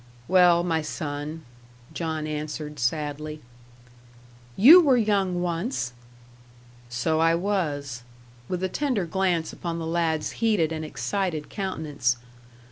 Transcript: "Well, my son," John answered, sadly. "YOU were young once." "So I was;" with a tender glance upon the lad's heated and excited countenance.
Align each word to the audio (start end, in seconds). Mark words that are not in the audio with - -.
"Well, 0.27 0.63
my 0.63 0.81
son," 0.81 1.43
John 1.93 2.25
answered, 2.25 2.79
sadly. 2.79 3.39
"YOU 4.57 4.81
were 4.81 4.97
young 4.97 5.43
once." 5.43 5.93
"So 6.89 7.19
I 7.19 7.35
was;" 7.35 8.01
with 8.49 8.63
a 8.63 8.67
tender 8.67 9.05
glance 9.05 9.53
upon 9.53 9.77
the 9.77 9.85
lad's 9.85 10.31
heated 10.41 10.71
and 10.71 10.83
excited 10.83 11.51
countenance. 11.51 12.15